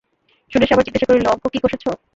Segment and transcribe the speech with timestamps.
[0.51, 1.83] সুরেশ আবার জিজ্ঞাসা করিল, অঙ্ক কি কষেচ?